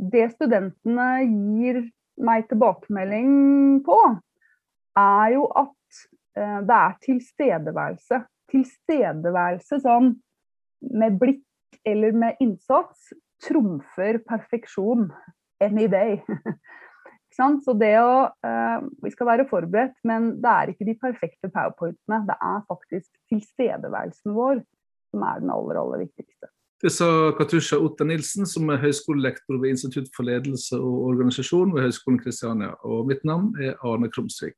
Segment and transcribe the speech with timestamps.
[0.00, 1.82] det studentene gir
[2.20, 3.98] meg tilbakemelding på,
[4.98, 6.00] er jo at
[6.38, 8.20] eh, det er tilstedeværelse.
[8.50, 10.14] Tilstedeværelse sånn
[10.96, 13.12] med blikk eller med innsats
[13.44, 15.08] trumfer perfeksjon
[15.64, 16.18] any day.
[17.64, 22.24] Så det å uh, Vi skal være forberedt, men det er ikke de perfekte powerpointene.
[22.28, 24.60] Det er faktisk tilstedeværelsen vår
[25.10, 26.50] som er den aller, aller viktigste.
[26.80, 27.06] Det sa
[27.36, 32.70] Katusha Otta Nilsen, som er høyskolelektor ved Institutt for ledelse og organisasjon ved Høgskolen Kristiania.
[32.88, 34.56] Og mitt navn er Arne Krumsvik.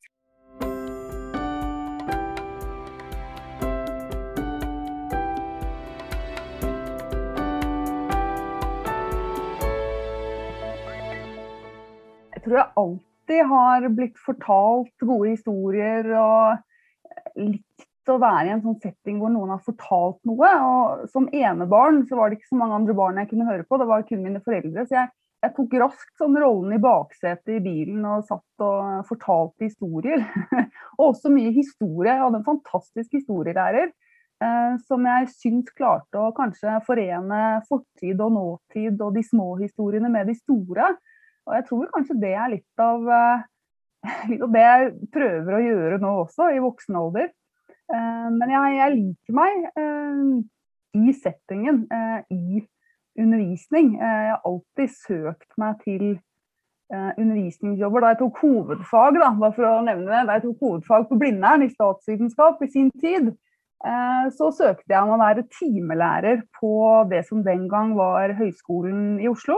[12.30, 18.62] Jeg tror jeg alltid har blitt fortalt gode historier og litt å være i en
[18.65, 20.52] sånn setting hvor noen har fortalt noe.
[20.66, 23.78] Og som enebarn så var det ikke så mange andre barn jeg kunne høre på,
[23.78, 24.87] det var kun mine foreldre.
[24.88, 29.69] Så jeg, jeg tok raskt sånn rollen i baksetet i bilen og satt og fortalte
[29.69, 30.25] historier.
[30.98, 32.11] og også mye historie.
[32.11, 38.37] Jeg hadde en fantastisk historielærer eh, som jeg syns klarte å kanskje forene fortid og
[38.37, 40.94] nåtid og de små historiene med de store.
[41.48, 43.47] Og jeg tror kanskje det er litt av, eh,
[44.33, 47.33] litt av det jeg prøver å gjøre nå også, i voksen alder.
[47.92, 50.28] Eh, men jeg, jeg, liker meg eh,
[51.02, 52.62] i settingen, eh, i
[53.20, 53.96] undervisning.
[54.00, 56.12] Jeg har alltid søkt meg til
[56.92, 61.06] undervisningsjobber da jeg tok hovedfag, da, bare for å nevne det, da jeg tok hovedfag
[61.08, 63.30] på Blindern i statsvitenskap i sin tid.
[64.36, 66.74] Så søkte jeg om å være timelærer på
[67.08, 69.56] det som den gang var Høgskolen i Oslo.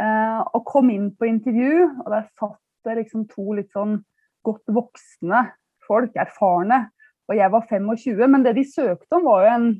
[0.00, 2.56] Og kom inn på intervju, og der satt
[2.88, 3.98] det liksom to litt sånn
[4.48, 5.50] godt voksne
[5.84, 6.86] folk, erfarne,
[7.28, 8.26] og jeg var 25.
[8.32, 9.70] Men det de søkte om, var jo en,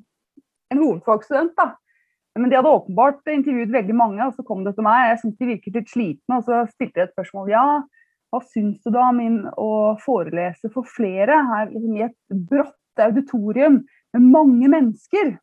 [0.72, 1.54] en hovedfagsstudent.
[1.58, 1.72] da.
[2.38, 5.08] Men de hadde åpenbart intervjuet veldig mange, og så kom det til meg.
[5.10, 7.50] Jeg syntes de virket litt slitne, og så stilte jeg et spørsmål.
[7.50, 7.64] Ja,
[8.28, 9.20] hva syns du da om
[9.56, 9.70] å
[10.04, 12.16] forelese for flere her liksom, i et
[12.50, 13.82] brått auditorium
[14.14, 15.36] med mange mennesker?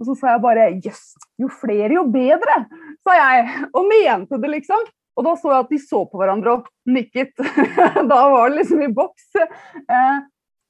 [0.00, 1.04] Og så sa jeg bare jøss,
[1.38, 2.60] jo flere jo bedre,
[3.06, 3.48] sa jeg.
[3.74, 4.86] Og mente det, liksom.
[5.14, 7.34] Og da så jeg at de så på hverandre og nikket.
[8.10, 9.28] da var det liksom i boks.
[9.38, 10.16] Eh,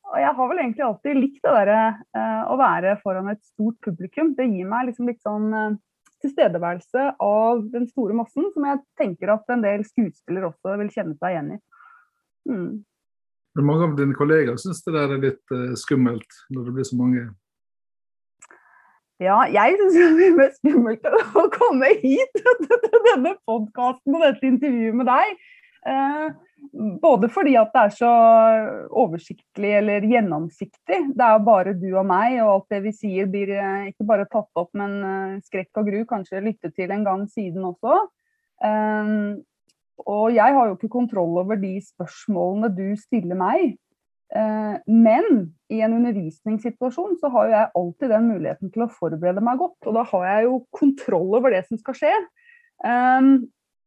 [0.05, 1.81] og jeg har vel egentlig alltid likt det derre
[2.17, 4.35] uh, å være foran et stort publikum.
[4.37, 5.77] Det gir meg liksom litt sånn uh,
[6.25, 11.17] tilstedeværelse av den store massen, som jeg tenker at en del skuespillere også vil kjenne
[11.19, 11.63] seg igjen i.
[12.51, 12.69] Mm.
[13.65, 17.01] Mange av dine kollegaer syns det der er litt uh, skummelt, når det blir så
[17.01, 17.25] mange?
[19.23, 24.49] Ja, jeg syns det er mest skummelt å komme hit til denne podkasten og dette
[24.53, 25.37] intervjuet med deg.
[27.03, 28.11] Både fordi at det er så
[28.97, 31.01] oversiktlig eller gjennomsiktig.
[31.13, 34.29] Det er bare du og meg, og alt det vi sier blir eh, ikke bare
[34.31, 38.01] tatt opp, men eh, skrekk og gru kanskje lyttet til en gang siden også.
[40.05, 43.75] Og jeg har jo ikke kontroll over de spørsmålene du stiller meg.
[44.89, 45.27] Men
[45.71, 49.77] i en undervisningssituasjon så har jo jeg alltid den muligheten til å forberede meg godt.
[49.85, 52.15] Og da har jeg jo kontroll over det som skal skje.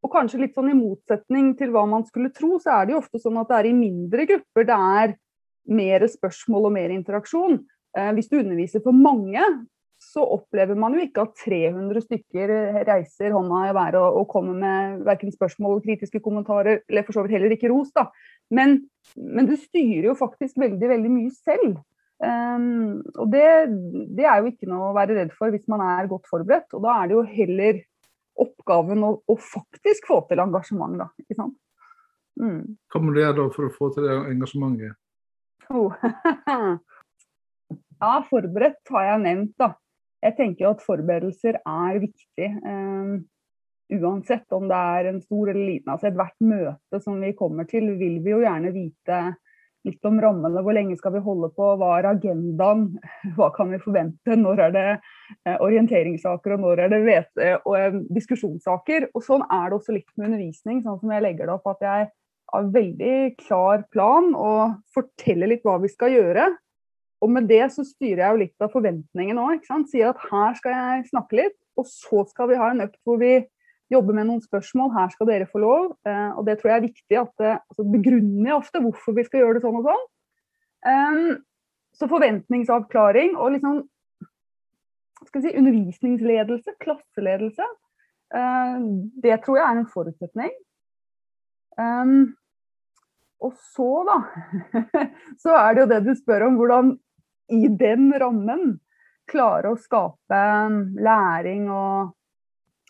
[0.07, 3.01] Og kanskje litt sånn i motsetning til hva man skulle tro, så er det jo
[3.01, 5.17] ofte sånn at det er i mindre grupper det er
[5.67, 7.57] mer spørsmål og mer interaksjon.
[7.97, 9.43] Eh, hvis du underviser for mange,
[9.99, 12.53] så opplever man jo ikke at 300 stykker
[12.87, 17.25] reiser hånda i været og, og, kommer med verken spørsmål, kritiske kommentarer eller for så
[17.25, 17.89] vidt heller ikke ros.
[17.97, 18.07] da.
[18.53, 18.79] Men,
[19.17, 21.81] men, du styrer jo faktisk veldig, veldig mye selv.
[22.17, 23.45] Um, og det,
[24.17, 26.71] det, er jo ikke noe å være redd for hvis man er godt forberedt.
[26.77, 27.81] Og da er det jo heller
[28.43, 31.09] oppgaven å, å, faktisk få til engasjement, da.
[31.23, 31.55] Ikke sant?
[32.37, 32.77] Mm.
[32.93, 34.97] Hva må du gjøre da for å få til det engasjementet?
[35.73, 35.95] Oh.
[38.03, 39.73] ja, forberedt har jeg nevnt, da.
[40.23, 42.47] Jeg tenker jo at forberedelser er viktig.
[42.65, 43.17] Um,
[43.97, 45.91] uansett om det er en stor eller liten.
[45.93, 49.21] Altså Ethvert møte som vi kommer til, vil vi jo gjerne vite
[49.85, 50.61] litt om rammene.
[50.63, 51.69] Hvor lenge skal vi holde på?
[51.79, 52.87] Hva er agendaen?
[53.37, 54.37] Hva kan vi forvente?
[54.39, 59.09] Når er det eh, orienteringssaker, og når er det vete og eh, diskusjonssaker?
[59.13, 61.69] Og sånn er det også litt med undervisning, sånn som jeg legger det opp.
[61.75, 62.07] At jeg
[62.53, 66.49] har veldig klar plan og forteller litt hva vi skal gjøre.
[67.23, 69.63] Og med det så styrer jeg jo litt av forventningen òg.
[69.89, 73.17] Sier at her skal jeg snakke litt, og så skal vi ha en økt hvor
[73.21, 73.39] vi
[73.91, 74.93] jobbe med noen spørsmål.
[74.95, 75.91] Her skal dere få lov.
[76.07, 77.19] Eh, og det tror jeg er viktig.
[77.21, 80.07] at det, altså Begrunner jeg ofte hvorfor vi skal gjøre det sånn og sånn.
[80.87, 81.29] Um,
[81.97, 83.79] så forventningsavklaring og liksom
[85.25, 87.65] skal si, undervisningsledelse, klasseledelse,
[89.23, 90.51] det tror jeg er en forutsetning.
[93.43, 94.17] Og så, da,
[95.41, 96.93] så er det jo det du spør om, hvordan
[97.53, 98.77] i den rammen
[99.29, 100.41] klare å skape
[101.03, 102.13] læring og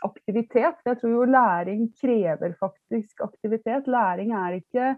[0.05, 0.81] aktivitet.
[0.85, 3.87] Jeg tror jo læring krever faktisk aktivitet.
[3.87, 4.95] Læring er ikke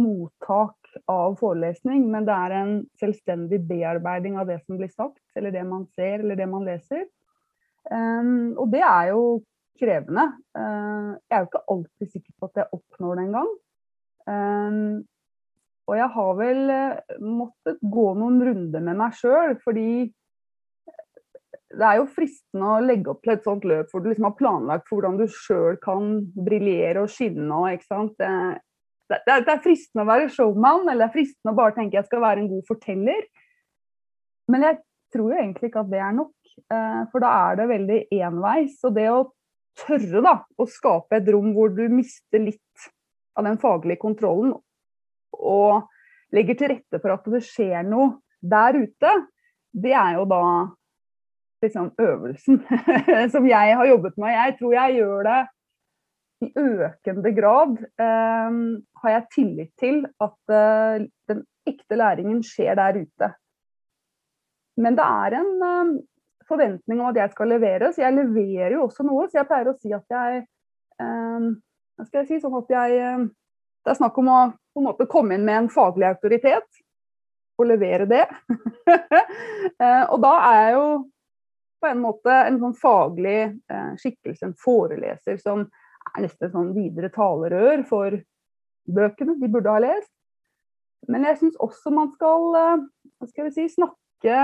[0.00, 5.52] mottak av forelesning, men det er en selvstendig bearbeiding av det som blir sagt, eller
[5.54, 7.06] det man ser, eller det man leser.
[7.90, 9.24] Um, og det er jo
[9.80, 10.28] krevende.
[10.56, 13.52] Uh, jeg er jo ikke alltid sikker på at jeg oppnår det engang.
[14.30, 15.02] Um,
[15.90, 20.12] og jeg har vel uh, måttet gå noen runder med meg sjøl, fordi
[21.72, 24.36] det er jo fristende å legge opp til et sånt løp hvor du liksom har
[24.38, 27.48] planlagt for hvordan du sjøl kan briljere og skinne.
[27.48, 28.16] Og, ikke sant?
[28.20, 31.98] Det, det, det, er fristende å være showman, eller det er fristende å bare tenke
[31.98, 33.22] jeg skal være en god forteller.
[34.52, 34.80] Men jeg
[35.14, 36.34] tror jo egentlig ikke at det er nok,
[36.64, 38.76] eh, for da er det veldig enveis.
[38.88, 39.22] Og det å
[39.82, 42.90] tørre da, å skape et rom hvor du mister litt
[43.38, 44.52] av den faglige kontrollen,
[45.32, 45.88] og
[46.36, 49.12] legger til rette for at det skjer noe der ute,
[49.72, 50.42] det er jo da
[51.62, 52.60] liksom, øvelsen
[53.34, 54.34] som jeg har jobbet med.
[54.34, 55.40] Jeg tror jeg gjør det
[56.42, 57.76] i økende grad.
[58.02, 58.62] Um,
[59.02, 63.32] har jeg tillit til at uh, den ekte læringen skjer der ute.
[64.82, 65.92] Men det er en um,
[66.48, 69.28] forventning om at jeg skal levere, så jeg leverer jo også noe.
[69.28, 70.42] Så jeg pleier å si at jeg
[70.98, 71.54] um,
[71.96, 72.42] Hva skal jeg si?
[72.42, 73.28] Sånn at jeg
[73.82, 74.40] Det er snakk om å
[74.72, 76.82] på en måte komme inn med en faglig autoritet
[77.60, 78.24] og levere det.
[78.88, 80.86] uh, og da er jeg jo
[81.82, 85.64] på en måte en sånn faglig eh, skikkelse, en foreleser, som
[86.12, 88.18] er nesten sånn videre talerør for
[88.90, 90.12] bøkene de burde ha lest.
[91.10, 92.84] Men jeg syns også man skal, eh,
[93.18, 94.38] hva skal si, snakke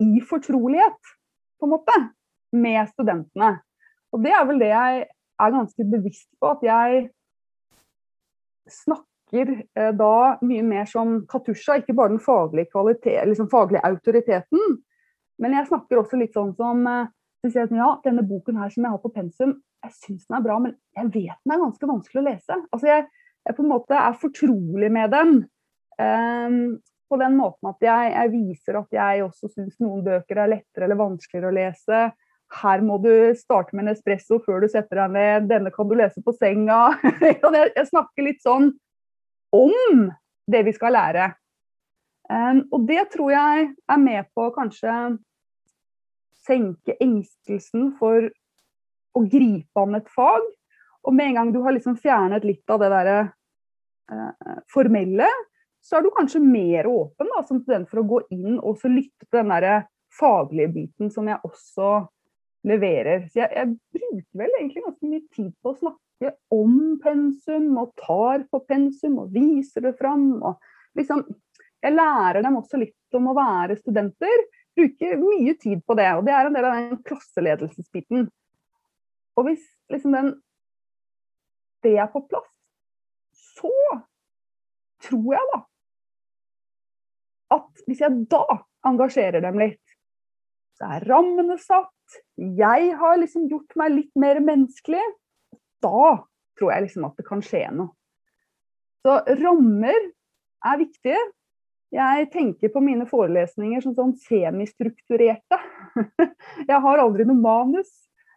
[0.00, 1.12] i fortrolighet,
[1.60, 1.98] på en måte,
[2.56, 3.58] med studentene.
[4.14, 5.04] Og det er vel det jeg
[5.44, 7.06] er ganske bevisst på, at jeg
[8.72, 12.70] snakker eh, da mye mer som Katusha, ikke bare den faglige,
[13.28, 14.78] liksom faglige autoriteten,
[15.42, 17.12] men jeg snakker også litt sånn som eh,
[17.46, 19.54] at, ja, denne boken her som jeg har på pensum,
[19.84, 22.58] jeg syns den er bra, men jeg vet den er ganske vanskelig å lese.
[22.74, 23.06] Altså jeg,
[23.46, 25.34] jeg på en måte er fortrolig med den.
[25.96, 26.60] Um,
[27.06, 30.88] på den måten at jeg, jeg viser at jeg også syns noen bøker er lettere
[30.88, 32.00] eller vanskeligere å lese.
[32.56, 35.48] Her må du starte med en espresso før du setter deg ned.
[35.50, 36.96] Denne kan du lese på senga.
[37.22, 38.72] jeg snakker litt sånn
[39.54, 40.06] om
[40.50, 41.30] det vi skal lære.
[42.26, 44.90] Um, og det tror jeg er med på kanskje
[46.46, 48.28] senke engstelsen for
[49.16, 50.44] å gripe an et fag.
[51.06, 53.18] Og med en gang du har liksom fjernet litt av det derre
[54.12, 55.28] eh, formelle,
[55.86, 59.26] så er du kanskje mer åpen da, som student for å gå inn og lytte
[59.28, 59.76] til den derre
[60.16, 62.00] faglige biten som jeg også
[62.66, 63.28] leverer.
[63.30, 67.92] Så jeg, jeg, bruker vel egentlig ganske mye tid på å snakke om pensum, og
[68.00, 70.30] tar på pensum og viser det fram.
[70.42, 71.22] og liksom
[71.84, 74.44] jeg lærer dem også litt om å være studenter.
[74.76, 76.08] Bruker mye tid på det.
[76.18, 78.26] Og det er en del av den klasseledelsesbiten.
[79.36, 80.34] Og hvis liksom den
[81.84, 82.48] det er på plass,
[83.54, 83.70] så
[85.06, 85.60] tror jeg da
[87.54, 88.42] at hvis jeg da
[88.88, 89.82] engasjerer dem litt,
[90.76, 91.92] så er rammene satt,
[92.36, 95.04] jeg har liksom gjort meg litt mer menneskelig,
[95.84, 96.26] da
[96.58, 97.92] tror jeg liksom at det kan skje noe.
[99.06, 100.10] Så rammer
[100.66, 101.20] er viktige,
[101.96, 105.58] jeg tenker på mine forelesninger som sånn semistrukturerte.
[106.70, 107.88] Jeg har aldri noe manus.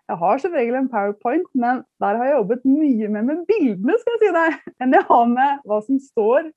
[0.10, 3.94] Jeg har som regel en powerpoint, men der har jeg jobbet mye mer med bildene
[4.02, 6.48] skal jeg si deg, enn jeg har med hva som står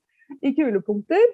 [0.41, 1.27] i kulepunkter.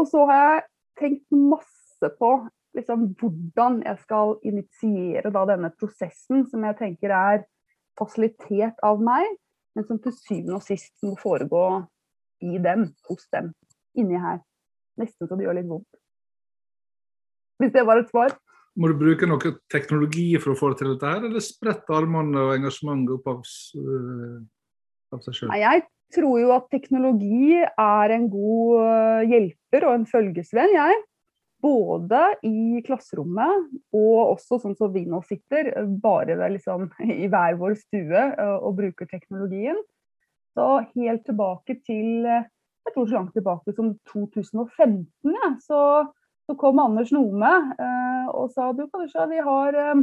[0.00, 0.62] Og så har jeg
[1.02, 2.30] tenkt masse på
[2.78, 7.44] liksom, hvordan jeg skal initiere da, denne prosessen, som jeg tenker er
[8.00, 9.28] fasilitert av meg,
[9.76, 11.66] men som til syvende og sist må foregå
[12.48, 13.52] i dem, hos dem
[13.98, 14.40] inni her.
[15.00, 16.00] Nesten så det gjør litt vondt.
[17.62, 18.34] Hvis det var et svar.
[18.74, 22.40] Må du bruke noe teknologi for å få det til dette, her, eller sprette armene
[22.42, 23.42] og engasjementet opp av,
[23.78, 24.38] uh,
[25.14, 25.52] av seg sjøl?
[25.60, 25.84] Jeg
[26.14, 31.02] tror jo at teknologi er en god uh, hjelper og en følgesvenn, jeg.
[31.64, 35.70] Både i klasserommet og også sånn som vi nå sitter,
[36.02, 36.90] bare liksom,
[37.24, 39.78] i hver vår stue uh, og bruker teknologien.
[40.54, 40.66] Så
[40.98, 42.26] helt tilbake til
[42.84, 45.80] jeg tror så langt tilbake som 2015, ja, så,
[46.46, 50.02] så kom Anders Nome eh, og sa du kanskje vi har, eh,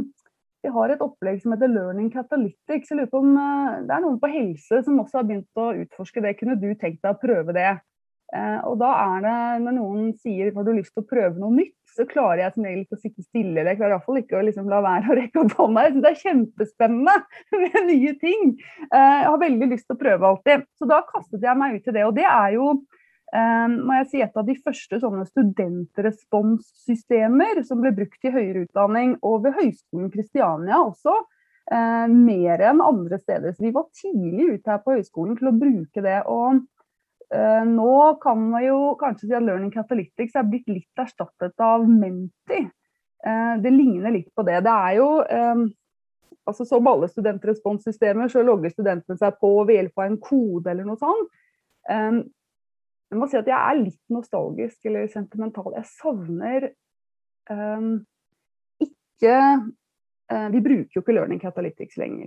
[0.62, 2.90] vi har et opplegg som heter Learning Catalytics.
[2.90, 5.70] Jeg lurer på om eh, det er noen på helse som også har begynt å
[5.84, 6.36] utforske det.
[6.40, 7.70] Kunne du tenkt deg å prøve det?
[8.32, 11.52] Eh, og da er det når noen sier har du lyst til å prøve noe
[11.54, 13.60] nytt, så klarer jeg som regel ikke å sitte stille.
[13.60, 15.78] Eller jeg klarer iallfall ikke å liksom la være å rekke opp hånda.
[15.84, 17.16] Jeg syns det er kjempespennende
[17.64, 18.42] med nye ting.
[18.88, 20.58] Eh, jeg har veldig lyst til å prøve alltid.
[20.78, 22.04] Så da kastet jeg meg ut i det.
[22.08, 27.76] Og det er jo eh, må jeg si, et av de første sånne studentresponssystemer som
[27.84, 31.14] ble brukt i høyere utdanning, og ved Høgskolen Kristiania også.
[31.72, 33.52] Eh, mer enn andre steder.
[33.54, 36.20] Så vi var tidlig ute her på høyskolen til å bruke det.
[36.26, 36.64] Og
[37.32, 42.58] nå kan man jo kanskje si at Learning Catalytics er blitt litt erstattet av Menti.
[43.26, 44.60] Eh, det ligner litt på det.
[44.66, 45.64] Det er jo eh,
[46.44, 50.88] altså Som alle studentresponssystemer så logger studentene seg på ved hjelp av en kode eller
[50.88, 51.36] noe sånt.
[51.86, 55.68] Jeg må si at jeg er litt nostalgisk eller sentimental.
[55.76, 56.66] Jeg savner
[57.50, 57.92] um,
[58.82, 59.36] ikke
[60.50, 62.26] Vi bruker jo ikke Learning Catalytics lenger.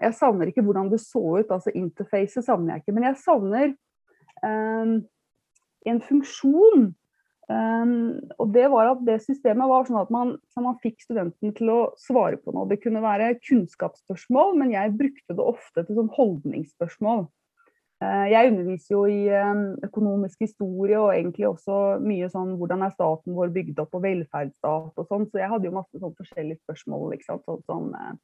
[0.00, 2.96] Jeg savner ikke hvordan det så ut, altså interfacet savner jeg ikke.
[2.96, 3.74] Men jeg savner
[4.42, 6.92] en funksjon
[7.44, 11.52] Um, og det var at det systemet var sånn at man, så man fikk studenten
[11.52, 12.64] til å svare på noe.
[12.70, 17.26] Det kunne være kunnskapsspørsmål, men jeg brukte det ofte til sånn holdningsspørsmål.
[18.00, 22.96] Uh, jeg underviser jo i um, økonomisk historie og egentlig også mye sånn hvordan er
[22.96, 26.62] staten vår bygd opp og velferdsstat og sånn, så jeg hadde jo masse sånn forskjellige
[26.64, 27.10] spørsmål.
[27.12, 28.14] Liksom, sånn, sånn Eh,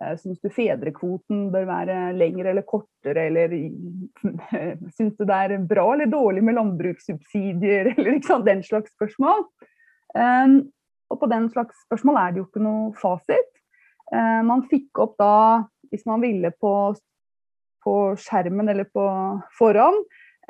[0.00, 3.52] syns du fedrekvoten bør være lengre eller kortere, eller
[4.96, 9.44] syns du det er bra eller dårlig med landbrukssubsidier, eller liksom, den slags spørsmål.
[10.16, 10.62] Um,
[11.10, 13.52] og på den slags spørsmål er det jo ikke noe fasit.
[14.14, 15.34] Uh, man fikk opp da,
[15.92, 16.72] hvis man ville på,
[17.84, 19.04] på skjermen eller på
[19.58, 20.00] forhånd,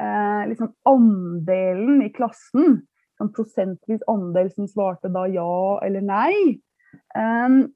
[0.01, 2.85] uh, liksom andelen i klassen,
[3.19, 5.51] sånn prosentvis andel som svarte da ja
[5.85, 6.35] eller nei.
[7.19, 7.67] Um,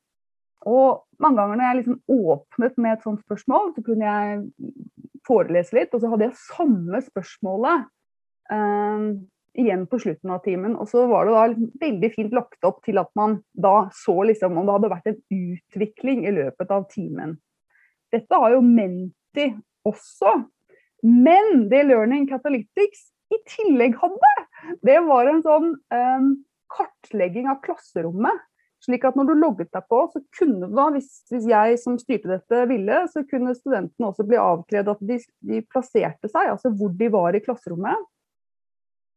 [0.65, 2.01] og mange ganger når jeg liksom
[2.35, 4.41] åpnet med et sånt spørsmål, så kunne jeg
[5.25, 7.87] forelese litt, og så hadde jeg samme spørsmålet
[8.53, 9.07] eh,
[9.65, 10.75] igjen på slutten av timen.
[10.81, 14.17] Og så var det da liksom veldig fint lagt opp til at man da så
[14.29, 17.37] liksom om det hadde vært en utvikling i løpet av timen.
[18.15, 19.51] Dette har jo Menti
[19.87, 20.37] også.
[21.05, 24.33] Men det Learning Catalytics i tillegg hadde,
[24.87, 26.29] det var en sånn um,
[26.73, 28.41] kartlegging av klasserommet
[28.85, 32.31] slik at når du logget deg på, så kunne da, hvis, hvis, jeg som styrte
[32.31, 36.93] dette ville, så kunne studentene også bli avkledd at de, de, plasserte seg, altså hvor
[36.99, 38.11] de var i klasserommet.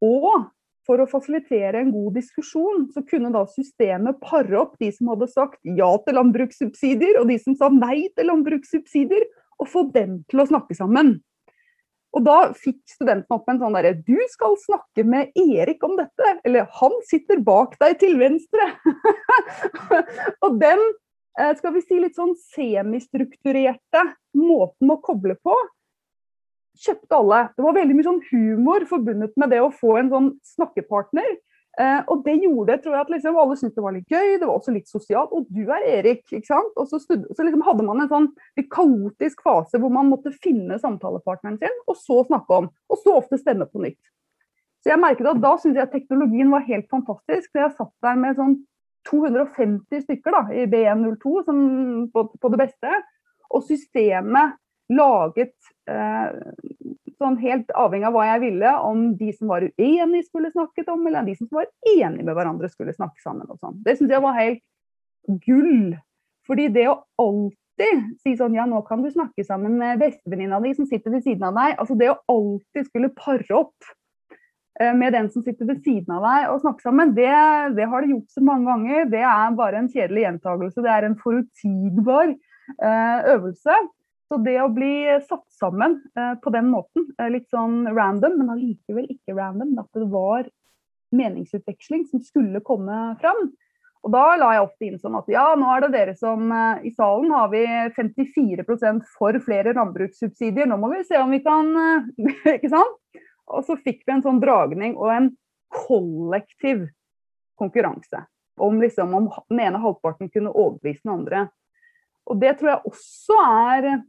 [0.06, 0.48] Og
[0.88, 5.28] for å fasilitere en god diskusjon, så kunne da systemet pare opp de som hadde
[5.34, 10.44] sagt ja til landbrukssubsidier, og de som sa nei til landbrukssubsidier, og få dem til
[10.44, 11.18] å snakke sammen.
[12.16, 16.38] Og da fikk studentene opp en sånn derre Du skal snakke med Erik om dette.
[16.48, 18.70] Eller han sitter bak deg til venstre.
[20.46, 20.84] og den,
[21.40, 24.06] eh, skal vi si litt sånn semistrukturerte
[24.38, 25.56] måten å koble på,
[26.78, 27.42] kjøpte alle.
[27.58, 31.38] Det var veldig mye sånn humor forbundet med det å få en sånn snakkepartner.
[31.78, 34.48] Eh, og det gjorde tror jeg at liksom, alle syntes det var litt gøy, det
[34.48, 35.34] var også litt sosialt.
[35.36, 36.72] Og du er Erik, ikke sant.
[36.76, 40.34] Og så, stud, så liksom hadde man en sånn litt kaotisk fase hvor man måtte
[40.34, 42.72] finne samtalepartneren sin, og så snakke om.
[42.90, 44.00] Og så ofte stemme på nytt.
[44.82, 47.52] Så jeg merket at da syntes jeg teknologien var helt fantastisk.
[47.52, 48.58] Så jeg satt der med sånn
[49.08, 51.60] 250 stykker da, i B102 som,
[52.14, 53.02] på, på det beste.
[53.54, 54.58] Og systemet
[54.90, 55.54] laget
[55.92, 56.30] eh,
[57.22, 61.06] sånn helt avhengig av hva jeg ville, om de som var uenige skulle snakket om,
[61.08, 63.48] eller de som var enige med hverandre skulle snakke sammen.
[63.50, 63.80] og sånn.
[63.86, 64.64] Det syns jeg var helt
[65.46, 65.96] gull.
[66.48, 70.74] Fordi det å alltid si sånn ja, nå kan du snakke sammen med bestevenninna di
[70.78, 71.76] som sitter ved siden av deg.
[71.78, 73.90] Altså det å alltid skulle pare opp
[74.80, 77.34] eh, med den som sitter ved siden av deg og snakke sammen, det,
[77.78, 79.12] det har det gjort så mange ganger.
[79.12, 80.86] Det er bare en kjedelig gjentagelse.
[80.86, 83.82] Det er en forutsigbar eh, øvelse.
[84.28, 88.52] Så det å bli satt sammen eh, på den måten, eh, litt sånn random, men
[88.58, 90.50] allikevel ikke random, at det var
[91.16, 93.48] meningsutveksling som skulle komme fram.
[94.04, 96.90] Og da la jeg ofte inn sånn at ja, nå er det dere som eh,
[96.90, 97.64] I salen har vi
[97.96, 100.68] 54% for flere landbrukssubsidier.
[100.68, 101.72] Nå må vi se om vi kan
[102.58, 103.00] Ikke sant?
[103.48, 105.32] Og så fikk vi en sånn dragning og en
[105.72, 106.84] kollektiv
[107.56, 108.26] konkurranse.
[108.60, 111.48] Om, liksom, om den ene halvparten kunne overbevise den andre.
[112.28, 114.00] Og det tror jeg også er Eh,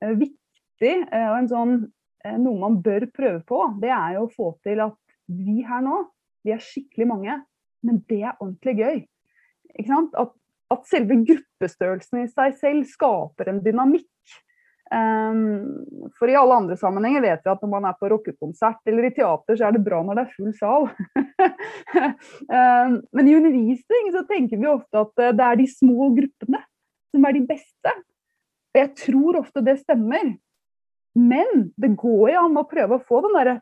[0.00, 1.76] viktig eh, og en sånn,
[2.24, 5.84] eh, noe man bør prøve på, det er jo å få til at vi her
[5.84, 6.02] nå,
[6.46, 7.38] vi er skikkelig mange,
[7.86, 8.98] men det er ordentlig gøy.
[9.76, 10.34] At,
[10.72, 14.06] at, selve gruppestørrelsen i seg selv skaper en dynamikk.
[14.86, 15.82] Um,
[16.14, 19.10] for i alle andre sammenhenger vet vi at når man er på rockekonsert eller i
[19.16, 20.86] teater, så er det bra når det er full sal.
[22.46, 26.62] um, men i undervisning så tenker vi ofte at det er de små gruppene
[27.10, 27.96] som er de beste.
[28.76, 30.34] Og jeg tror ofte det stemmer.
[31.16, 33.54] Men det går jo an å prøve å få den derre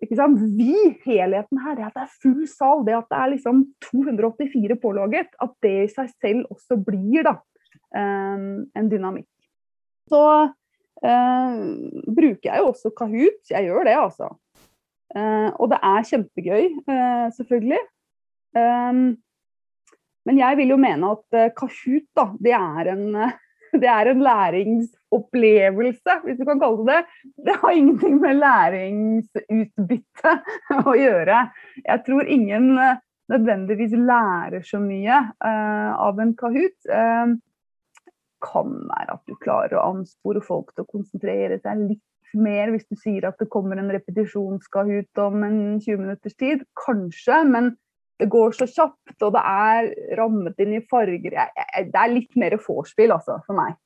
[0.00, 5.34] Vi-helheten her, det at det er full sal, det at det er liksom 284 pålogget,
[5.36, 7.34] at det i seg selv også blir da,
[7.92, 9.28] um, en dynamikk.
[10.08, 10.22] Så
[11.04, 11.58] eh,
[12.08, 13.42] bruker jeg jo også Kahoot.
[13.50, 14.30] Jeg gjør det, altså.
[15.12, 17.82] Eh, og det er kjempegøy, eh, selvfølgelig.
[18.56, 19.18] Um,
[20.24, 23.36] Men jeg vil jo mene at uh, Kahoot da, det er, en, uh,
[23.82, 27.02] det er en læringsopplevelse, hvis du kan kalle det det.
[27.48, 30.32] Det har ingenting med læringsutbytte
[30.88, 31.42] å gjøre.
[31.84, 32.96] Jeg tror ingen uh,
[33.32, 36.80] nødvendigvis lærer så mye av en Kahoot.
[38.38, 42.04] kan være at du klarer å anspore folk til å konsentrere seg litt
[42.38, 46.64] mer hvis du sier at det kommer en repetisjonskahoot om en 20 minutters tid.
[46.78, 47.72] Kanskje, men
[48.18, 51.36] det går så kjapt, og det er rammet inn i farger.
[51.38, 53.76] det er litt mer vorspiel, altså, for meg.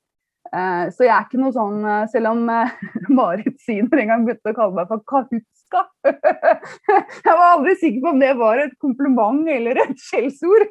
[0.52, 2.72] Uh, så jeg er ikke noe sånn uh, Selv om uh,
[3.16, 5.84] Marit Syner en gang begynte å kalle meg for Kahutska.
[6.10, 10.66] jeg var aldri sikker på om det var et kompliment eller et skjellsord.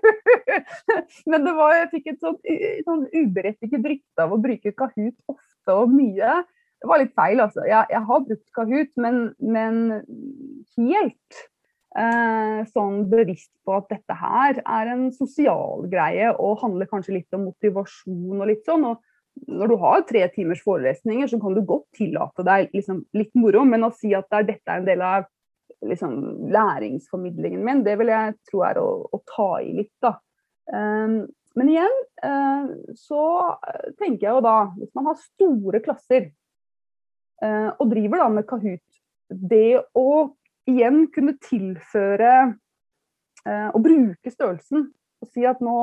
[1.32, 2.38] Men det var, jeg fikk et sånn,
[2.86, 6.42] sånn uberettiget rykte av å bruke Kahoot ofte og mye.
[6.82, 7.66] Det var litt feil, altså.
[7.66, 9.82] Jeg, jeg har brukt Kahoot, men, men
[10.78, 11.42] helt
[11.98, 17.38] eh, sånn bevisst på at dette her er en sosial greie og handler kanskje litt
[17.38, 18.86] om motivasjon og litt sånn.
[18.86, 19.02] og
[19.48, 23.64] når du har tre timers forelesninger, så kan du godt tillate deg liksom, litt moro,
[23.64, 25.30] men å si at det er, dette er en del av
[25.88, 26.18] liksom,
[26.52, 29.94] læringsformidlingen min, det vil jeg tro er å, å ta i litt.
[30.04, 30.18] da.
[30.68, 31.24] Um,
[31.56, 31.96] men igjen
[32.28, 32.68] uh,
[33.00, 33.24] så
[34.00, 36.28] tenker jeg jo da, hvis man har store klasser,
[37.42, 39.02] Eh, og driver da med Kahoot.
[39.32, 40.08] Det å
[40.72, 42.32] igjen kunne tilføre
[43.46, 44.90] eh, og bruke størrelsen
[45.22, 45.78] og si at nå,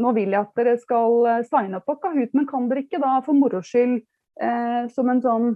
[0.00, 3.02] nå vil jeg at dere skal eh, signe opp på Kahoot, men kan dere ikke
[3.02, 4.00] da for moro skyld
[4.42, 5.50] eh, som en sånn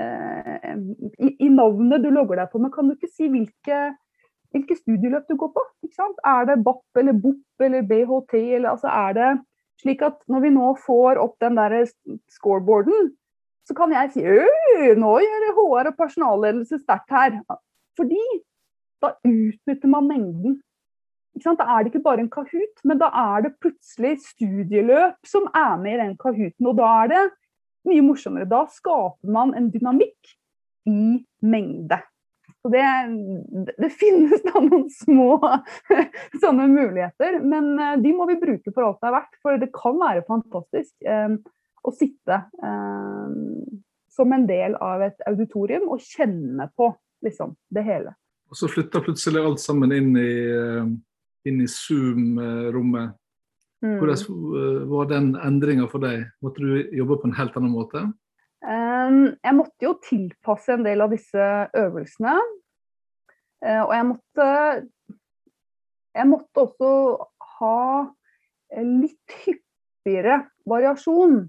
[0.00, 0.70] eh,
[1.18, 3.82] i, i, navnet du logger deg på, men kan du ikke si hvilke,
[4.54, 5.66] hvilke studieløp du går på?
[6.26, 9.34] Er det BAP eller BOP eller BHT, eller altså er det
[9.82, 11.82] slik at når vi nå får opp den der
[12.32, 13.12] scoreboarden,
[13.64, 14.24] så kan jeg si
[15.00, 17.38] nå gjør HR og personalledelse sterkt her.
[17.98, 18.22] Fordi
[19.02, 20.60] da utnytter man mengden.
[21.44, 25.74] Da er det ikke bare en Kahoot, men da er det plutselig studieløp som er
[25.82, 26.68] med i den Kahooten.
[26.70, 27.22] Og da er det
[27.90, 28.48] mye morsommere.
[28.48, 30.34] Da skaper man en dynamikk
[30.88, 31.98] i mengde.
[32.64, 32.84] Så det,
[33.76, 35.34] det finnes da noen små
[36.42, 39.36] sånne muligheter, men eh, de må vi bruke for alt det er verdt.
[39.44, 40.94] For det kan være fantastisk.
[41.04, 41.34] Eh,
[41.84, 43.34] å sitte eh,
[44.14, 46.88] som en del av et auditorium og kjenne på
[47.24, 48.14] liksom, det hele.
[48.52, 50.88] Og så flytta plutselig alt sammen inn i, eh,
[51.48, 53.16] inn i Zoom-rommet.
[53.84, 53.96] Mm.
[54.00, 54.20] Hvordan
[54.60, 56.28] eh, var den endringa for deg?
[56.44, 58.04] Måtte du jobbe på en helt annen måte?
[58.64, 62.36] Um, jeg måtte jo tilpasse en del av disse øvelsene.
[63.64, 64.48] Uh, og jeg måtte
[66.14, 66.88] Jeg måtte også
[67.58, 67.78] ha
[68.78, 71.40] litt hyppigere variasjon.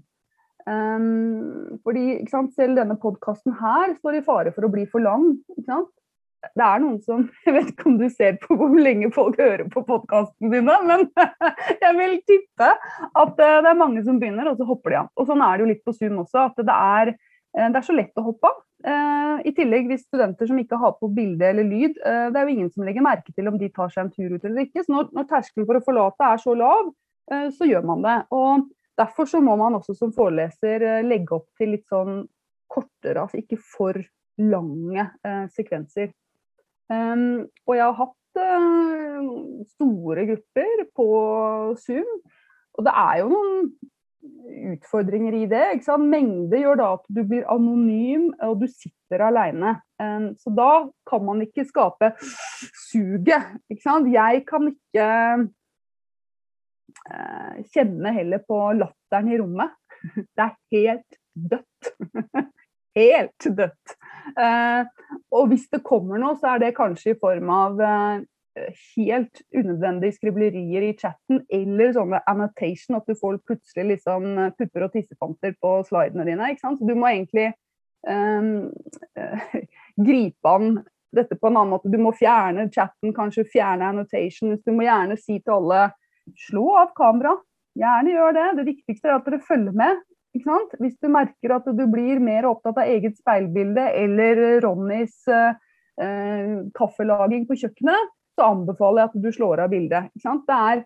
[0.66, 5.36] Um, fordi Selv denne podkasten her står i fare for å bli for lang.
[5.56, 9.66] Det er noen som Jeg vet ikke om du ser på hvor lenge folk hører
[9.72, 11.06] på podkastene dine, men
[11.84, 15.10] jeg vil tippe at eh, det er mange som begynner, og så hopper de av.
[15.16, 16.48] Og Sånn er det jo litt på Zoom også.
[16.50, 17.14] at Det er,
[17.56, 18.62] eh, det er så lett å hoppe av.
[18.86, 22.52] Uh, I tillegg hvis studenter som ikke har på bilde eller lyd, det er jo
[22.52, 24.84] ingen som legger merke til om de tar seg en tur ut eller ikke.
[24.84, 26.92] Så når, når terskelen for å forlate er så lav,
[27.56, 28.18] så gjør man det.
[28.36, 32.22] Og Derfor så må man også som foreleser eh, legge opp til litt sånn
[32.70, 33.98] kortere, altså ikke for
[34.40, 36.12] lange eh, sekvenser.
[36.86, 39.30] Um, og jeg har hatt uh,
[39.74, 41.06] store grupper på
[41.82, 42.10] Zoom,
[42.78, 43.70] og det er jo noen
[44.76, 45.64] utfordringer i det.
[45.74, 46.08] Ikke sant?
[46.10, 49.76] Mengde gjør da at du blir anonym og du sitter alene.
[50.02, 50.70] Um, så da
[51.08, 52.12] kan man ikke skape
[52.86, 53.56] suget.
[53.72, 54.10] Ikke sant?
[54.12, 55.46] Jeg kan ikke eh,
[57.74, 59.74] kjenne heller på latteren i rommet.
[60.36, 61.90] Det er helt dødt.
[62.96, 63.96] helt dødt.
[64.38, 64.86] Eh,
[65.36, 68.24] og hvis det kommer noe, så er det kanskje i form av eh,
[68.96, 74.96] helt unødvendige skriblerier i chatten, eller sånne annotation, at du får plutselig liksom pupper og
[74.96, 76.50] tissepanter på slidene dine.
[76.52, 76.80] ikke sant?
[76.80, 77.50] Så du må egentlig
[78.08, 78.72] um,
[80.08, 80.78] gripe an
[81.16, 81.92] dette på en annen måte.
[81.92, 84.56] Du må fjerne chatten, kanskje fjerne annotation.
[84.64, 85.86] Du må gjerne si til alle
[86.48, 87.36] slå av kamera.
[87.76, 88.46] Gjerne gjør det.
[88.58, 90.02] Det viktigste er at dere følger med.
[90.80, 95.56] Hvis du merker at du blir mer opptatt av eget speilbilde eller Ronnys eh,
[96.76, 100.10] kaffelaging på kjøkkenet, så anbefaler jeg at du slår av bildet.
[100.12, 100.82] Det er,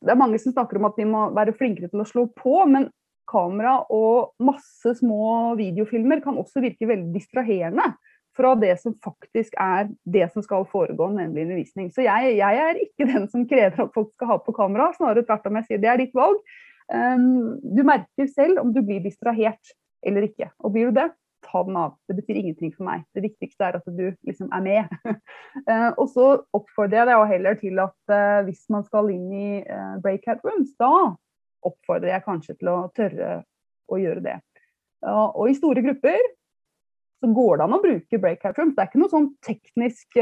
[0.00, 2.62] det er mange som snakker om at de må være flinkere til å slå på,
[2.72, 2.88] men
[3.28, 7.90] kamera og masse små videofilmer kan også virke veldig distraherende
[8.36, 11.90] fra det som faktisk er det som skal foregå, nemlig undervisning.
[11.94, 15.24] Så jeg, jeg, er ikke den som krever at folk skal ha på kamera, snarere
[15.26, 16.40] tvert om jeg sier det er ditt valg.
[16.92, 19.74] Um, du merker selv om du blir distrahert
[20.06, 20.50] eller ikke.
[20.62, 21.08] Og blir du det,
[21.46, 21.96] ta den av.
[22.08, 23.04] Det betyr ingenting for meg.
[23.14, 24.96] Det viktigste er at du liksom er med.
[25.06, 29.50] uh, og så oppfordrer jeg deg heller til at uh, hvis man skal inn i
[29.64, 31.14] uh, breakout rooms, da
[31.66, 33.40] oppfordrer jeg kanskje til å tørre
[33.90, 34.40] å gjøre det.
[35.06, 36.22] og i store grupper
[37.22, 38.76] så går det an å bruke breakout rooms.
[38.76, 40.18] Det er ikke noe sånn teknisk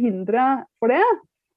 [0.00, 0.48] hindre
[0.80, 1.04] for det.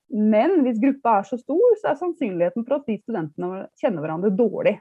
[0.08, 4.32] Men hvis gruppa er så stor, så er sannsynligheten for at de studentene kjenner hverandre
[4.36, 4.78] dårlig,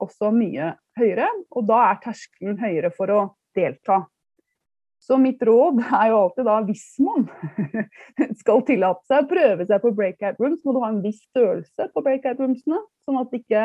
[0.00, 1.28] også mye høyere.
[1.52, 3.20] Og da er terskelen høyere for å
[3.56, 4.02] delta.
[5.00, 7.24] Så mitt råd er jo alltid da, hvis man
[8.40, 11.88] skal tillate seg å prøve seg på breakout rooms, må du ha en viss størrelse
[11.94, 12.80] på breakout roomsene.
[13.08, 13.62] Sånn at ikke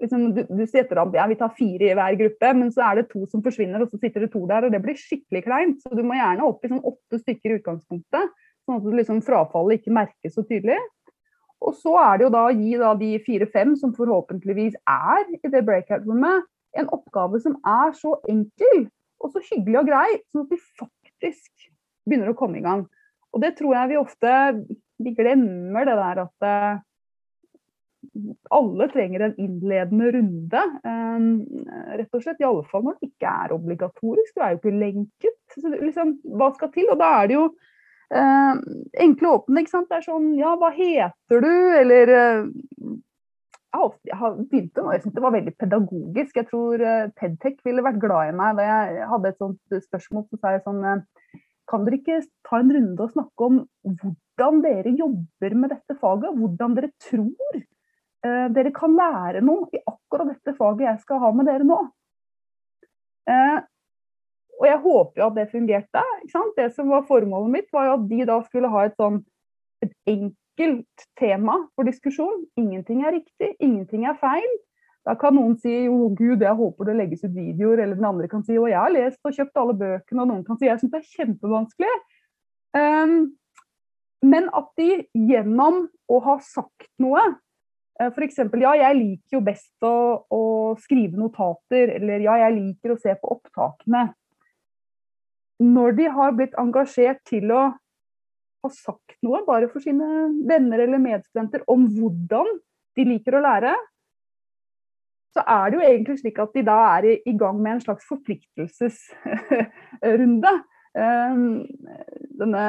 [0.00, 3.00] liksom, du, du setter opp ja, vi tar fire i hver gruppe, men så er
[3.00, 5.82] det to som forsvinner, og så sitter det to der, og det blir skikkelig kleint.
[5.82, 8.32] Så du må gjerne opp i sånn åtte stykker i utgangspunktet,
[8.66, 10.78] sånn at liksom, frafallet ikke merkes så tydelig.
[11.60, 15.52] Og så er det jo da å gi da de fire-fem som forhåpentligvis er i
[15.52, 18.86] det breakout-rommet, en oppgave som er så enkel
[19.20, 21.66] og så hyggelig og grei, sånn at de faktisk
[22.08, 22.86] begynner å komme i gang.
[23.34, 24.36] Og det tror jeg vi ofte
[25.00, 26.80] vi glemmer det der at uh,
[28.50, 30.62] alle trenger en innledende runde.
[30.84, 31.26] Um,
[31.98, 34.32] rett og slett, Iallfall når det ikke er obligatorisk.
[34.34, 35.36] Du er jo ikke lenket.
[35.54, 36.88] Så liksom, hva skal til?
[36.92, 37.44] Og da er det jo
[38.14, 38.64] eh,
[39.04, 39.90] enkle åpne, ikke sant.
[39.90, 41.52] Det er sånn Ja, hva heter du?
[41.78, 42.96] Eller uh,
[44.08, 46.40] jeg har begynt nå, jeg syns det var veldig pedagogisk.
[46.40, 46.82] Jeg tror
[47.20, 50.26] Pedtech ville vært glad i meg da jeg hadde et sånt spørsmål.
[50.26, 51.04] Så sa sånn
[51.70, 56.34] Kan dere ikke ta en runde og snakke om hvordan dere jobber med dette faget?
[56.34, 57.60] Hvordan dere tror
[58.20, 61.78] dere kan lære noe i akkurat dette faget jeg skal ha med dere nå?
[64.60, 66.02] Og jeg håper jo at det fungerte.
[66.58, 69.22] Det som var formålet mitt, var jo at de da skulle ha et sånn
[69.80, 72.44] et enkelt tema for diskusjon.
[72.60, 74.52] Ingenting er riktig, ingenting er feil.
[75.08, 78.28] Da kan noen si jo gud, jeg håper det legges ut videoer, eller den andre
[78.28, 80.82] kan si jo jeg har lest og kjøpt alle bøkene, og noen kan si jeg
[80.82, 81.94] syns det er kjempevanskelig.
[82.76, 83.14] Um,
[84.20, 87.38] men at de gjennom å ha sagt noe eh,
[88.00, 88.38] F.eks.
[88.62, 90.42] ja, jeg liker jo best å, å,
[90.80, 94.08] skrive notater, eller ja, jeg liker å se på opptakene
[95.60, 97.72] når de har blitt engasjert til å
[98.60, 100.06] ha sagt noe bare for sine
[100.48, 102.46] venner eller medstudenter om hvordan
[102.96, 103.74] de liker å lære,
[105.36, 108.04] så er det jo egentlig slik at de da er i gang med en slags
[108.08, 110.52] forpliktelsesrunde.
[110.90, 111.70] Ehm,
[112.40, 112.64] denne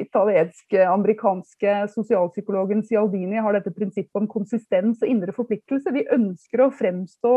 [0.00, 5.92] italienske-amerikanske sosialpsykologen Cialdini har dette prinsippet om konsistens og indre forpliktelse.
[5.94, 7.34] Vi ønsker å fremstå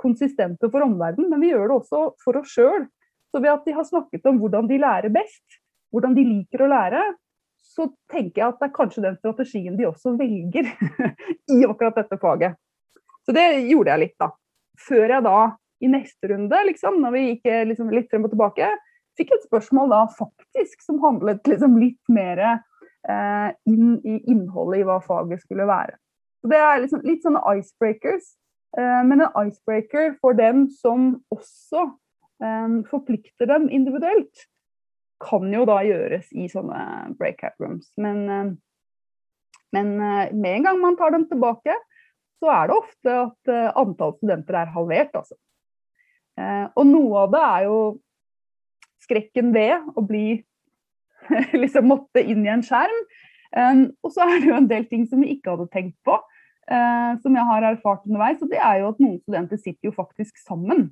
[0.00, 2.86] konsistente for omverdenen, men vi gjør det også for oss sjøl.
[3.32, 5.60] Så ved at de har snakket om hvordan de lærer best,
[5.92, 7.02] hvordan de liker å lære,
[7.76, 10.70] så tenker jeg at det er kanskje den strategien de også velger
[11.56, 12.56] i akkurat dette faget.
[13.26, 14.30] Så det gjorde jeg litt, da.
[14.86, 15.38] Før jeg da
[15.82, 18.70] i neste runde, liksom, når vi gikk liksom, litt frem og tilbake,
[19.18, 24.88] fikk et spørsmål da faktisk som handlet liksom, litt mer eh, inn i innholdet i
[24.88, 25.96] hva faget skulle være.
[26.42, 28.34] Så Det er liksom, litt sånne icebreakers.
[28.76, 31.88] Eh, men en icebreaker for dem som også
[32.44, 34.46] eh, forplikter dem individuelt,
[35.22, 37.88] kan jo da gjøres i sånne breakout rooms.
[38.00, 38.50] Men, ehm,
[39.72, 41.76] men eh, med en gang man tar dem tilbake,
[42.36, 45.38] så er det ofte at eh, antall studenter er halvert, altså.
[46.36, 47.78] Eh, og noe av det er jo
[49.06, 50.42] skrekken ved å bli
[51.62, 53.00] liksom måtte inn i en skjerm.
[53.56, 56.18] Um, og så er det jo en del ting som vi ikke hadde tenkt på,
[56.18, 58.42] uh, som jeg har erfart underveis.
[58.42, 60.88] Og det er jo at noen studenter sitter jo faktisk sammen.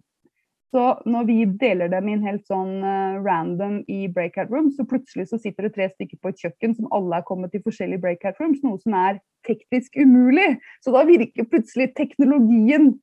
[0.74, 5.28] Så når vi deler dem inn helt sånn uh, random i breakout rooms, så plutselig
[5.30, 8.40] så sitter det tre stykker på et kjøkken som alle er kommet i forskjellige breakout
[8.42, 10.56] rooms, noe som er teknisk umulig.
[10.82, 12.94] Så da virker plutselig teknologien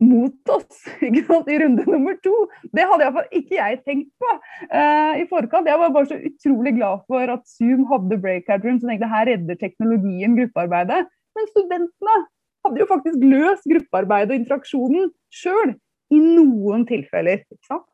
[0.00, 2.34] mot oss ikke sant, i runde nummer to.
[2.72, 5.68] Det hadde iallfall ikke jeg tenkt på uh, i forkant.
[5.68, 9.30] Jeg var bare så utrolig glad for at Zoom hadde breakout rooms og tenkte her
[9.30, 11.04] redder teknologien gruppearbeidet.
[11.36, 12.18] Men studentene
[12.66, 15.76] hadde jo faktisk løst gruppearbeidet og interaksjonen sjøl
[16.10, 17.44] i noen tilfeller.
[17.46, 17.86] ikke sant?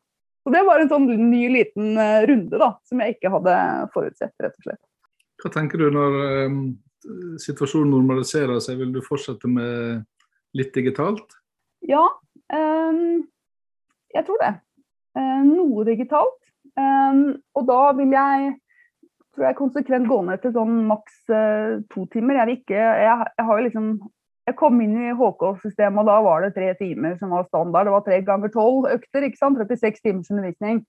[0.43, 3.55] Så Det var en sånn ny liten eh, runde da, som jeg ikke hadde
[3.91, 4.33] forutsett.
[4.39, 4.83] rett og slett.
[5.43, 6.15] Hva tenker du når
[6.47, 6.61] um,
[7.43, 8.79] situasjonen normaliserer seg?
[8.79, 10.05] Vil du fortsette med
[10.57, 11.36] litt digitalt?
[11.85, 12.03] Ja,
[12.53, 13.27] um,
[14.15, 14.53] jeg tror det.
[15.17, 16.39] Uh, noe digitalt.
[16.77, 18.53] Um, og da vil jeg
[19.37, 22.41] tror jeg konsekvent gå ned til sånn maks uh, to timer.
[22.41, 23.89] Jeg, ikke, jeg, jeg har jo liksom
[24.47, 27.89] jeg kom inn i HK-systemet, og da var det tre timer som var standard.
[27.89, 29.59] Det var tre ganger tolv økter, ikke sant?
[29.59, 30.79] 36 timers undervisning.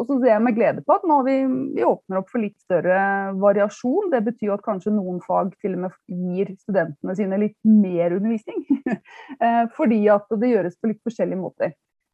[0.00, 1.34] Og så ser jeg med glede på at nå vi,
[1.76, 2.98] vi åpner opp for litt større
[3.40, 4.08] variasjon.
[4.14, 8.64] Det betyr at kanskje noen fag til og med gir studentene sine litt mer undervisning.
[9.42, 11.72] Eh, fordi at det gjøres på litt forskjellige måter.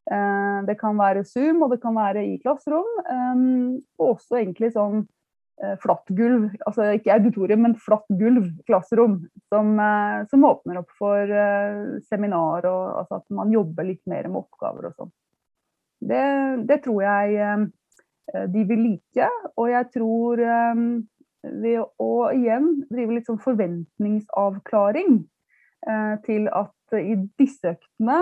[0.09, 2.87] Eh, det kan være Zoom, og det kan være i klasserom.
[3.05, 5.03] Um, og også egentlig sånn
[5.83, 9.19] flatt gulv, altså ikke auditorium, men flatt gulv klasserom.
[9.51, 9.75] Som,
[10.31, 11.33] som åpner opp for
[12.07, 15.11] seminar og altså at man jobber litt mer med oppgaver og sånn.
[15.99, 16.25] Det,
[16.69, 17.67] det, tror jeg
[18.53, 19.29] de vil like.
[19.57, 20.41] Og jeg tror
[20.73, 20.83] um,
[21.43, 25.17] ved å igjen drive litt sånn forventningsavklaring
[26.25, 28.17] til at i disse øktene,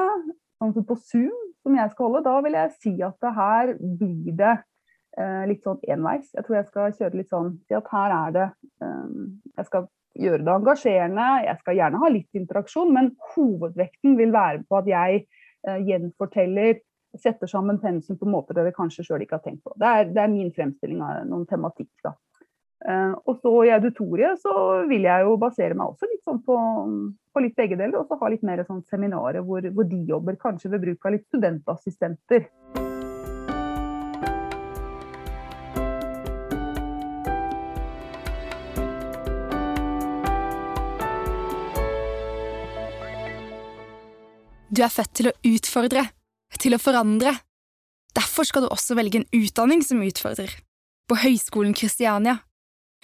[0.61, 4.35] sånn på Zoom, som jeg skal holde, da vil jeg si at det her blir
[4.39, 4.55] det
[5.19, 6.29] eh, litt sånn enveis.
[6.35, 8.47] Jeg tror jeg skal kjøre litt sånn si at her er det
[8.85, 9.15] eh,
[9.57, 9.87] Jeg skal
[10.17, 14.87] gjøre det engasjerende, jeg skal gjerne ha litt interaksjon, men hovedvekten vil være på at
[14.89, 15.25] jeg
[15.67, 16.79] eh, gjenforteller
[17.23, 19.73] setter sammen pensum på måter dere kanskje sjøl ikke har tenkt på.
[19.79, 21.91] Det er, det er, min fremstilling av noen tematikk.
[22.05, 22.15] da.
[22.87, 24.53] Uh, og så i auditoriet så
[24.87, 26.57] vil jeg jo basere meg også litt sånn på,
[27.33, 30.37] på litt begge deler, og så ha litt mer sånn seminarer hvor, hvor, de jobber,
[30.37, 32.45] kanskje ved bruk av litt studentassistenter.
[44.67, 46.03] Du er født til å utfordre,
[46.61, 47.33] til å forandre.
[48.17, 50.51] Derfor skal du også velge en utdanning som utfordrer.
[51.07, 52.39] På Høgskolen Kristiania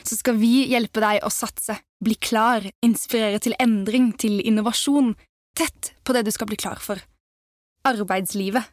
[0.03, 5.13] så skal vi hjelpe deg å satse, bli klar, inspirere til endring, til innovasjon,
[5.55, 6.99] tett på det du skal bli klar for–
[7.93, 8.65] arbeidslivet.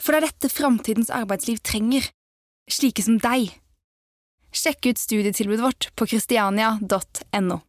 [0.00, 2.08] For det er dette framtidens arbeidsliv trenger,
[2.70, 3.52] slike som deg.
[4.54, 7.60] Sjekk ut studietilbudet vårt på christiania.no.